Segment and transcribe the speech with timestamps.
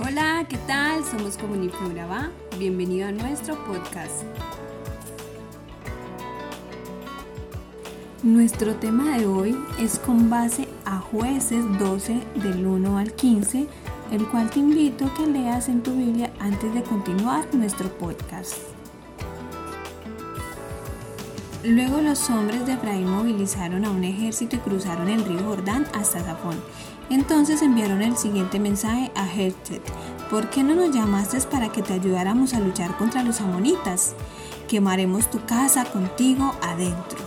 [0.00, 1.04] Hola, ¿qué tal?
[1.04, 2.30] Somos Comuniflora Urabá.
[2.56, 4.22] Bienvenido a nuestro podcast.
[8.22, 13.66] Nuestro tema de hoy es con base a jueces 12 del 1 al 15,
[14.12, 18.77] el cual te invito a que leas en tu Biblia antes de continuar nuestro podcast.
[21.64, 26.20] Luego los hombres de Efraín movilizaron a un ejército y cruzaron el río Jordán hasta
[26.20, 26.56] Zafón.
[27.10, 29.82] Entonces enviaron el siguiente mensaje a Jeftet.
[30.30, 34.14] ¿Por qué no nos llamaste para que te ayudáramos a luchar contra los amonitas?
[34.68, 37.18] Quemaremos tu casa contigo adentro.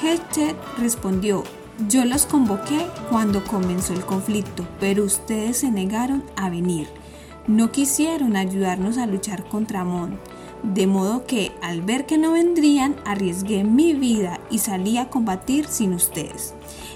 [0.00, 1.42] Jeftet respondió,
[1.88, 6.86] yo los convoqué cuando comenzó el conflicto, pero ustedes se negaron a venir.
[7.48, 10.20] No quisieron ayudarnos a luchar contra Amón
[10.62, 15.66] de modo que al ver que no vendrían, arriesgué mi vida y salí a combatir
[15.66, 16.54] sin ustedes.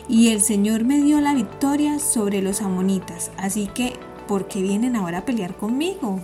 [0.09, 3.95] Y el Señor me dio la victoria sobre los amonitas, así que,
[4.27, 6.21] ¿por qué vienen ahora a pelear conmigo?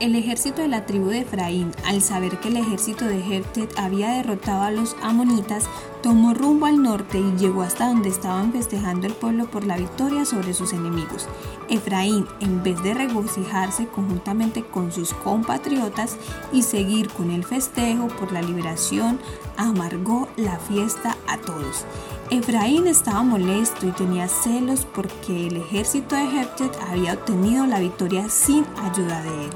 [0.00, 4.12] El ejército de la tribu de Efraín, al saber que el ejército de Jeftet había
[4.12, 5.64] derrotado a los amonitas,
[6.02, 10.24] tomó rumbo al norte y llegó hasta donde estaban festejando el pueblo por la victoria
[10.24, 11.28] sobre sus enemigos.
[11.68, 16.16] Efraín, en vez de regocijarse conjuntamente con sus compatriotas
[16.52, 19.20] y seguir con el festejo por la liberación,
[19.56, 21.86] amargó la fiesta a todos.
[22.30, 28.28] Efraín estaba molesto y tenía celos porque el ejército de Jeftet había obtenido la victoria
[28.28, 29.50] sin ayuda de él.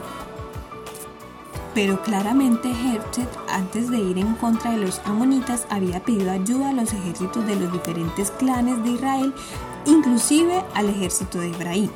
[1.76, 6.72] Pero claramente Jeftet, antes de ir en contra de los amonitas, había pedido ayuda a
[6.72, 9.34] los ejércitos de los diferentes clanes de Israel,
[9.84, 11.90] inclusive al ejército de Efraín.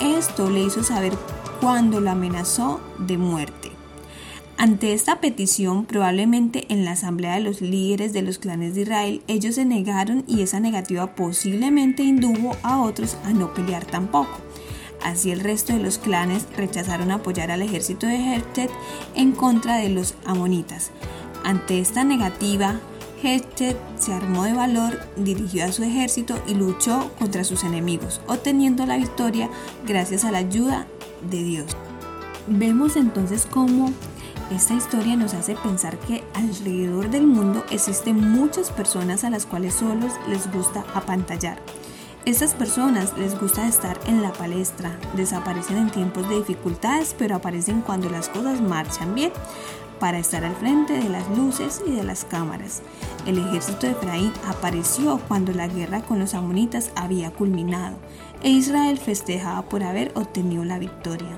[0.00, 1.14] Esto le hizo saber
[1.60, 3.72] cuando lo amenazó de muerte.
[4.56, 9.22] Ante esta petición, probablemente en la asamblea de los líderes de los clanes de Israel,
[9.26, 14.38] ellos se negaron y esa negativa posiblemente indujo a otros a no pelear tampoco.
[15.02, 18.70] Así el resto de los clanes rechazaron apoyar al ejército de Jeftet
[19.14, 20.90] en contra de los amonitas.
[21.44, 22.80] Ante esta negativa,
[23.22, 28.86] Jeftet se armó de valor, dirigió a su ejército y luchó contra sus enemigos, obteniendo
[28.86, 29.48] la victoria
[29.86, 30.86] gracias a la ayuda
[31.30, 31.76] de Dios.
[32.46, 33.92] Vemos entonces cómo
[34.50, 39.74] esta historia nos hace pensar que alrededor del mundo existen muchas personas a las cuales
[39.74, 41.60] solos les gusta apantallar
[42.24, 47.80] estas personas les gusta estar en la palestra, desaparecen en tiempos de dificultades, pero aparecen
[47.80, 49.32] cuando las cosas marchan bien,
[49.98, 52.82] para estar al frente de las luces y de las cámaras.
[53.26, 57.96] El ejército de Efraín apareció cuando la guerra con los amonitas había culminado
[58.42, 61.36] e Israel festejaba por haber obtenido la victoria.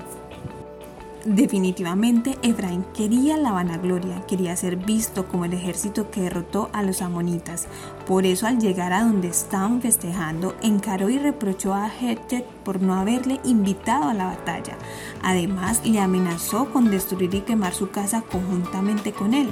[1.25, 7.03] Definitivamente Efraín quería la vanagloria, quería ser visto como el ejército que derrotó a los
[7.03, 7.67] amonitas.
[8.07, 12.95] Por eso al llegar a donde estaban festejando, encaró y reprochó a Jeftet por no
[12.95, 14.77] haberle invitado a la batalla.
[15.21, 19.49] Además le amenazó con destruir y quemar su casa conjuntamente con él.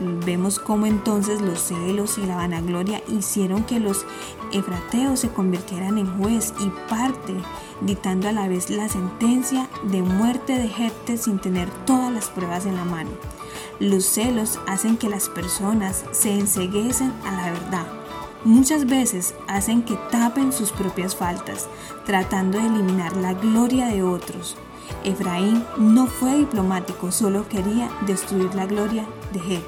[0.00, 4.04] Vemos cómo entonces los celos y la vanagloria hicieron que los
[4.52, 7.34] efrateos se convirtieran en juez y parte,
[7.80, 12.66] dictando a la vez la sentencia de muerte de Jefte sin tener todas las pruebas
[12.66, 13.10] en la mano.
[13.78, 17.86] Los celos hacen que las personas se enseguecen a la verdad.
[18.44, 21.68] Muchas veces hacen que tapen sus propias faltas,
[22.06, 24.56] tratando de eliminar la gloria de otros.
[25.04, 29.60] Efraín no fue diplomático, solo quería destruir la gloria de.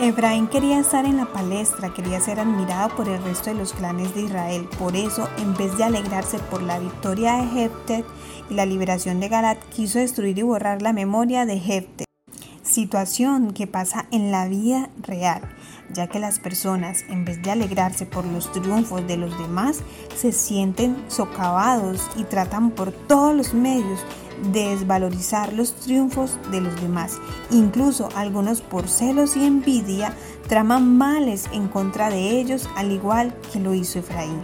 [0.00, 4.14] Efraín quería estar en la palestra, quería ser admirado por el resto de los clanes
[4.14, 4.68] de Israel.
[4.78, 8.06] Por eso, en vez de alegrarse por la victoria de Jeftet
[8.48, 12.06] y la liberación de Galat, quiso destruir y borrar la memoria de Jeftet.
[12.62, 15.42] Situación que pasa en la vida real,
[15.92, 19.80] ya que las personas, en vez de alegrarse por los triunfos de los demás,
[20.14, 24.04] se sienten socavados y tratan por todos los medios
[24.52, 27.18] desvalorizar los triunfos de los demás.
[27.50, 30.14] Incluso algunos por celos y envidia
[30.48, 34.40] traman males en contra de ellos al igual que lo hizo Efraín.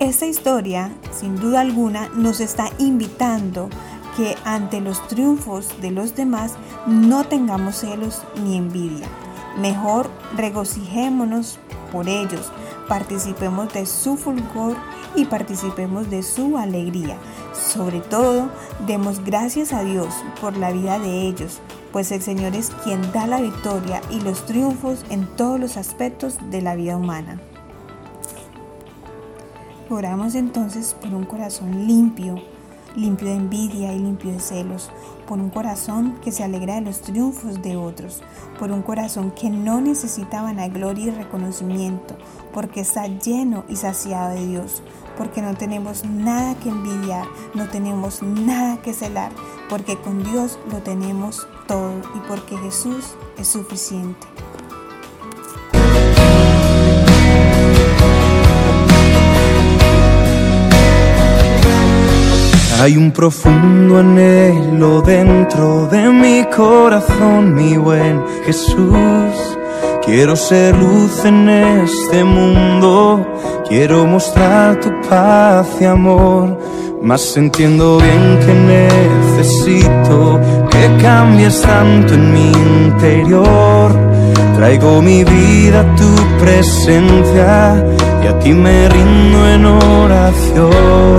[0.00, 3.68] Esta historia, sin duda alguna, nos está invitando
[4.16, 6.54] que ante los triunfos de los demás
[6.86, 9.06] no tengamos celos ni envidia.
[9.58, 11.58] Mejor regocijémonos
[11.92, 12.50] por ellos,
[12.88, 14.76] participemos de su fulgor
[15.14, 17.16] y participemos de su alegría.
[17.52, 18.48] Sobre todo,
[18.86, 20.08] demos gracias a Dios
[20.40, 21.60] por la vida de ellos,
[21.92, 26.38] pues el Señor es quien da la victoria y los triunfos en todos los aspectos
[26.50, 27.40] de la vida humana.
[29.90, 32.42] Oramos entonces por un corazón limpio,
[32.94, 34.90] limpio de envidia y limpio de celos,
[35.26, 38.22] por un corazón que se alegra de los triunfos de otros,
[38.58, 42.16] por un corazón que no necesita vanagloria y reconocimiento,
[42.52, 44.82] porque está lleno y saciado de Dios,
[45.16, 49.32] porque no tenemos nada que envidiar, no tenemos nada que celar,
[49.68, 54.26] porque con Dios lo tenemos todo y porque Jesús es suficiente.
[62.84, 69.56] Hay un profundo anhelo dentro de mi corazón, mi buen Jesús.
[70.04, 73.26] Quiero ser luz en este mundo,
[73.66, 76.60] quiero mostrar tu paz y amor.
[77.00, 80.38] Mas entiendo bien que necesito
[80.70, 83.92] que cambies tanto en mi interior.
[84.56, 87.82] Traigo mi vida a tu presencia
[88.22, 91.14] y a ti me rindo en oración.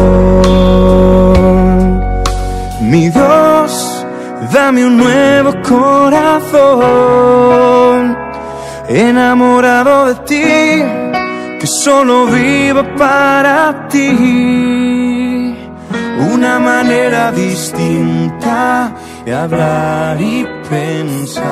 [4.55, 6.63] Dame un nuevo corazón,
[8.87, 10.45] enamorado de ti,
[11.59, 15.53] que solo vivo para ti.
[16.33, 18.93] Una manera distinta
[19.25, 21.43] de hablar y pensar.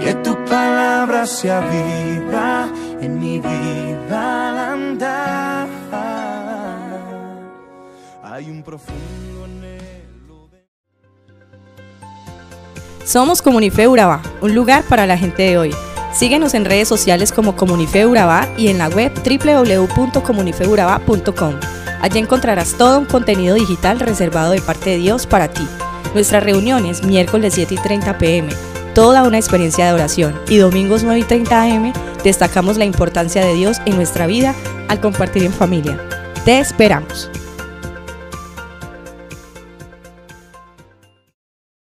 [0.00, 2.68] Que tu palabra sea viva
[3.00, 5.66] en mi vida al andar.
[8.22, 9.37] Hay un profundo
[13.08, 15.74] Somos Comunife Urabá, un lugar para la gente de hoy.
[16.12, 21.54] Síguenos en redes sociales como Comunife Urabá y en la web www.comunifeurabá.com.
[22.02, 25.66] Allí encontrarás todo un contenido digital reservado de parte de Dios para ti.
[26.12, 28.52] Nuestras reuniones miércoles 7 y 30 pm,
[28.94, 33.54] toda una experiencia de oración y domingos 9 y 30 am destacamos la importancia de
[33.54, 34.54] Dios en nuestra vida
[34.88, 35.98] al compartir en familia.
[36.44, 37.30] Te esperamos.